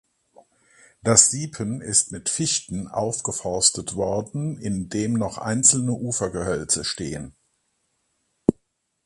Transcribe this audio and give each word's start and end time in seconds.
Das 1.03 1.29
Siepen 1.29 1.79
ist 1.79 2.11
mit 2.11 2.27
Fichten 2.27 2.87
aufgeforstet 2.87 3.95
worden 3.95 4.57
in 4.57 4.89
dem 4.89 5.13
noch 5.13 5.37
einzelne 5.37 5.91
Ufergehölze 5.91 6.83
stehen. 6.83 7.35